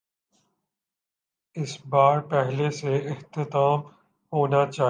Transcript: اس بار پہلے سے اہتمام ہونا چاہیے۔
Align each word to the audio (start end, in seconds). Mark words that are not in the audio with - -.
اس 1.55 1.85
بار 1.85 2.19
پہلے 2.19 2.71
سے 2.71 2.97
اہتمام 2.97 3.79
ہونا 4.33 4.65
چاہیے۔ 4.65 4.79